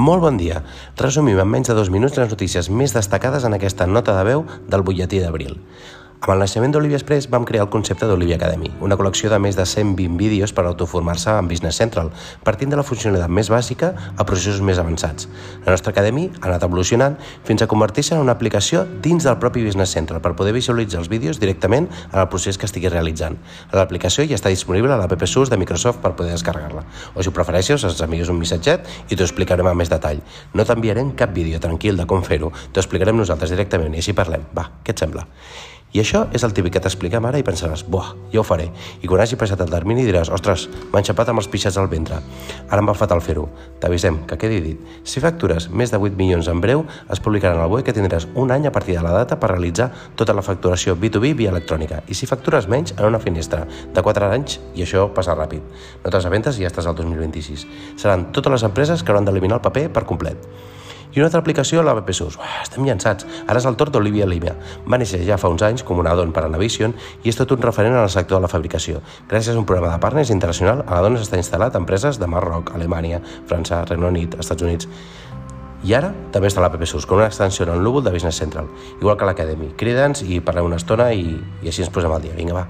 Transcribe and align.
Molt 0.00 0.22
bon 0.24 0.38
dia. 0.40 0.62
Resumim 0.96 1.38
en 1.42 1.48
menys 1.50 1.68
de 1.68 1.74
dos 1.76 1.90
minuts 1.92 2.16
les 2.16 2.30
notícies 2.32 2.70
més 2.72 2.94
destacades 2.96 3.44
en 3.44 3.52
aquesta 3.56 3.88
nota 3.90 4.14
de 4.16 4.22
veu 4.30 4.46
del 4.72 4.84
butlletí 4.86 5.20
d'abril. 5.20 5.58
Amb 6.20 6.34
el 6.34 6.42
naixement 6.42 6.68
d'Olivia 6.74 6.98
Express 6.98 7.30
vam 7.32 7.46
crear 7.48 7.62
el 7.64 7.70
concepte 7.72 8.04
d'Olivia 8.04 8.36
Academy, 8.36 8.68
una 8.84 8.96
col·lecció 9.00 9.30
de 9.32 9.38
més 9.40 9.56
de 9.56 9.64
120 9.64 10.18
vídeos 10.20 10.52
per 10.52 10.66
autoformar-se 10.68 11.32
en 11.32 11.46
Business 11.48 11.78
Central, 11.80 12.10
partint 12.44 12.68
de 12.68 12.76
la 12.76 12.84
funcionalitat 12.84 13.32
més 13.32 13.48
bàsica 13.48 13.88
a 13.96 14.26
processos 14.28 14.60
més 14.60 14.76
avançats. 14.76 15.30
La 15.64 15.72
nostra 15.72 15.94
Academy 15.94 16.26
ha 16.42 16.50
anat 16.50 16.66
evolucionant 16.68 17.16
fins 17.48 17.64
a 17.64 17.68
convertir-se 17.72 18.12
en 18.18 18.20
una 18.20 18.34
aplicació 18.36 18.82
dins 19.00 19.24
del 19.24 19.38
propi 19.40 19.64
Business 19.64 19.96
Central 19.96 20.20
per 20.20 20.34
poder 20.36 20.52
visualitzar 20.52 21.00
els 21.00 21.08
vídeos 21.08 21.40
directament 21.40 21.88
en 21.88 22.20
el 22.20 22.28
procés 22.28 22.60
que 22.60 22.68
estigui 22.68 22.92
realitzant. 22.92 23.40
L'aplicació 23.72 24.28
ja 24.28 24.36
està 24.36 24.52
disponible 24.52 24.92
a 24.92 25.00
l'app 25.00 25.24
SUS 25.24 25.48
de 25.48 25.56
Microsoft 25.56 26.04
per 26.04 26.12
poder 26.20 26.36
descarregar-la. 26.36 26.84
O 27.14 27.24
si 27.24 27.32
ho 27.32 27.36
prefereixes, 27.40 27.80
ens 27.80 28.04
envies 28.04 28.28
un 28.28 28.36
missatget 28.44 28.84
i 29.08 29.16
t'ho 29.16 29.24
explicarem 29.24 29.72
amb 29.72 29.80
més 29.80 29.88
detall. 29.88 30.20
No 30.52 30.68
t'enviarem 30.68 31.16
cap 31.16 31.32
vídeo 31.32 31.64
tranquil 31.64 31.96
de 31.96 32.04
com 32.04 32.20
fer-ho, 32.28 32.52
t'ho 32.52 32.84
explicarem 32.84 33.16
nosaltres 33.16 33.56
directament 33.56 33.96
i 33.96 34.04
així 34.04 34.12
parlem. 34.12 34.50
Va, 34.52 34.68
què 34.84 34.92
et 34.92 35.08
sembla? 35.08 35.24
I 35.90 35.98
això 35.98 36.20
és 36.30 36.44
el 36.46 36.52
típic 36.54 36.76
que 36.76 36.80
t'expliquem 36.84 37.24
ara 37.26 37.38
i 37.40 37.42
pensaràs, 37.42 37.82
buah, 37.82 38.12
ja 38.30 38.38
ho 38.38 38.44
faré. 38.46 38.68
I 39.02 39.08
quan 39.10 39.24
hagi 39.24 39.34
passat 39.38 39.58
el 39.64 39.72
termini 39.72 40.04
diràs, 40.06 40.28
ostres, 40.30 40.68
m'ha 40.92 41.00
enxapat 41.02 41.32
amb 41.32 41.42
els 41.42 41.48
pixats 41.50 41.80
al 41.82 41.88
ventre. 41.90 42.20
Ara 42.68 42.78
em 42.78 42.86
va 42.86 42.94
fatal 42.94 43.18
fer-ho. 43.26 43.48
T'avisem, 43.82 44.20
que 44.30 44.38
quedi 44.38 44.60
dit. 44.62 44.84
Si 45.02 45.22
factures 45.24 45.66
més 45.74 45.90
de 45.90 45.98
8 45.98 46.14
milions 46.14 46.46
en 46.52 46.62
breu, 46.62 46.84
es 47.10 47.22
publicaran 47.24 47.58
al 47.58 47.72
BOE 47.72 47.82
que 47.82 47.96
tindràs 47.96 48.28
un 48.38 48.54
any 48.54 48.70
a 48.70 48.72
partir 48.72 48.94
de 49.00 49.02
la 49.02 49.16
data 49.18 49.40
per 49.42 49.50
realitzar 49.50 49.90
tota 50.14 50.36
la 50.36 50.46
facturació 50.46 50.94
B2B 50.94 51.34
via 51.42 51.50
electrònica. 51.50 52.04
I 52.06 52.14
si 52.14 52.30
factures 52.30 52.70
menys, 52.70 52.94
en 52.96 53.10
una 53.10 53.18
finestra 53.18 53.66
de 53.66 54.06
4 54.06 54.30
anys, 54.30 54.60
i 54.78 54.86
això 54.86 55.08
passa 55.10 55.34
ràpid. 55.34 55.66
A 56.06 56.28
ventes 56.30 56.58
i 56.58 56.62
ja 56.62 56.70
estàs 56.70 56.86
al 56.86 56.94
2026. 56.94 57.66
Seran 57.98 58.30
totes 58.30 58.52
les 58.52 58.62
empreses 58.62 59.02
que 59.02 59.10
hauran 59.10 59.26
d'eliminar 59.26 59.58
el 59.58 59.66
paper 59.66 59.88
per 59.90 60.06
complet. 60.06 60.38
I 61.10 61.18
una 61.18 61.26
altra 61.26 61.40
aplicació, 61.42 61.82
la 61.82 61.90
BPSUS. 61.96 62.36
Uah, 62.38 62.60
estem 62.62 62.84
llançats. 62.86 63.26
Ara 63.50 63.58
és 63.58 63.64
el 63.66 63.74
torn 63.74 63.90
d'Olivia 63.96 64.28
Lima. 64.30 64.52
Va 64.86 64.98
néixer 65.00 65.18
ja 65.26 65.38
fa 65.42 65.48
uns 65.50 65.64
anys 65.66 65.82
com 65.82 65.98
una 65.98 66.12
don 66.14 66.30
per 66.30 66.44
a 66.46 66.50
Navision 66.52 66.94
i 67.24 67.32
és 67.32 67.38
tot 67.38 67.50
un 67.50 67.58
referent 67.64 67.96
en 67.96 68.04
el 68.04 68.12
sector 68.14 68.38
de 68.38 68.44
la 68.44 68.50
fabricació. 68.52 69.00
Gràcies 69.26 69.56
a 69.56 69.58
un 69.58 69.66
programa 69.66 69.90
de 69.90 69.98
partners 70.04 70.30
internacional, 70.30 70.84
a 70.86 70.94
la 70.94 71.08
dona 71.08 71.18
està 71.18 71.40
instal·lat 71.40 71.74
a 71.74 71.82
empreses 71.82 72.20
de 72.22 72.28
Marroc, 72.30 72.70
Alemanya, 72.76 73.18
França, 73.50 73.80
Regne 73.90 74.06
Unit, 74.06 74.36
Estats 74.38 74.62
Units. 74.62 74.86
I 75.82 75.96
ara 75.98 76.12
també 76.30 76.46
està 76.46 76.62
la 76.62 76.70
PPSUS, 76.70 77.08
com 77.10 77.18
una 77.18 77.26
extensió 77.26 77.66
en 77.66 77.74
el 77.74 77.82
de 78.04 78.12
Business 78.12 78.38
Central, 78.38 78.70
igual 79.00 79.16
que 79.16 79.26
l'Academy. 79.26 79.72
Crida'ns 79.76 80.22
i 80.22 80.38
parlem 80.38 80.70
una 80.70 80.78
estona 80.78 81.10
i, 81.12 81.34
i 81.64 81.66
així 81.66 81.82
ens 81.82 81.90
posem 81.90 82.12
al 82.12 82.22
dia. 82.22 82.36
Vinga, 82.38 82.54
va. 82.54 82.68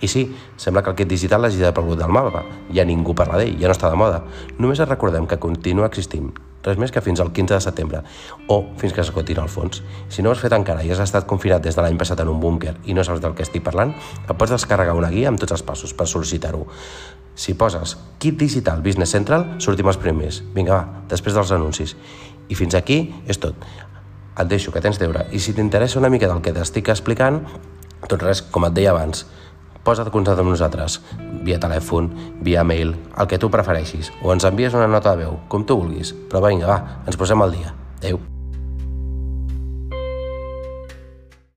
I 0.00 0.08
sí, 0.08 0.24
sembla 0.56 0.82
que 0.82 0.94
kit 0.94 1.08
digital 1.08 1.42
l'hagi 1.42 1.60
de 1.60 1.74
perdut 1.74 2.00
del 2.00 2.08
mapa. 2.08 2.46
Ja 2.72 2.88
ningú 2.88 3.12
parla 3.12 3.42
d'ell, 3.42 3.60
ja 3.60 3.68
no 3.68 3.76
està 3.76 3.92
de 3.92 4.00
moda. 4.00 4.24
Només 4.58 4.80
recordem 4.88 5.26
que 5.26 5.36
continua 5.36 5.92
existint 5.92 6.32
res 6.64 6.78
més 6.80 6.92
que 6.92 7.02
fins 7.04 7.20
al 7.20 7.32
15 7.32 7.54
de 7.54 7.60
setembre, 7.60 8.02
o 8.48 8.60
fins 8.80 8.94
que 8.94 9.04
s'esgotin 9.04 9.40
al 9.42 9.50
fons. 9.52 9.82
Si 10.08 10.22
no 10.22 10.30
ho 10.30 10.34
has 10.34 10.42
fet 10.42 10.54
encara 10.56 10.84
i 10.84 10.92
has 10.92 11.02
estat 11.04 11.28
confinat 11.30 11.62
des 11.64 11.76
de 11.76 11.84
l'any 11.84 11.98
passat 12.00 12.20
en 12.24 12.32
un 12.32 12.40
búnquer 12.40 12.74
i 12.84 12.96
no 12.96 13.04
saps 13.04 13.20
del 13.20 13.36
que 13.36 13.44
estic 13.46 13.64
parlant, 13.66 13.94
et 14.24 14.32
pots 14.32 14.54
descarregar 14.56 14.96
una 14.96 15.12
guia 15.12 15.28
amb 15.32 15.40
tots 15.40 15.56
els 15.56 15.64
passos 15.66 15.94
per 15.94 16.08
sol·licitar-ho. 16.10 16.64
Si 17.34 17.54
poses 17.58 17.96
Kit 18.22 18.38
Digital 18.38 18.82
Business 18.82 19.12
Central, 19.14 19.56
sortim 19.58 19.90
els 19.90 19.98
primers. 19.98 20.40
Vinga, 20.54 20.76
va, 20.76 21.04
després 21.10 21.34
dels 21.34 21.52
anuncis. 21.54 21.96
I 22.48 22.54
fins 22.54 22.76
aquí 22.78 22.98
és 23.26 23.40
tot. 23.42 23.58
Et 24.34 24.50
deixo 24.50 24.72
que 24.74 24.82
tens 24.82 24.98
deure. 24.98 25.26
I 25.32 25.40
si 25.42 25.54
t'interessa 25.54 25.98
una 25.98 26.10
mica 26.10 26.30
del 26.30 26.42
que 26.42 26.54
t'estic 26.54 26.90
explicant, 26.94 27.42
tot 28.08 28.22
res, 28.22 28.42
com 28.54 28.66
et 28.68 28.74
deia 28.76 28.92
abans, 28.94 29.24
posa't 29.84 30.10
en 30.10 30.14
contacte 30.14 30.44
amb 30.44 30.54
nosaltres, 30.54 31.00
via 31.44 31.60
telèfon, 31.62 32.10
via 32.44 32.64
mail, 32.64 32.94
el 33.18 33.30
que 33.30 33.40
tu 33.40 33.52
prefereixis, 33.52 34.12
o 34.22 34.32
ens 34.34 34.48
envies 34.48 34.76
una 34.76 34.90
nota 34.90 35.14
de 35.14 35.26
veu, 35.26 35.42
com 35.48 35.64
tu 35.64 35.78
vulguis. 35.80 36.14
Però 36.30 36.44
vinga, 36.44 36.70
va, 36.70 37.02
ens 37.06 37.20
posem 37.20 37.44
al 37.44 37.58
dia. 37.58 37.74
Adéu. 38.00 38.33